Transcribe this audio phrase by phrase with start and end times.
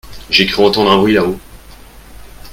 [0.31, 1.37] J’ai cru entendre un bruit là-haut!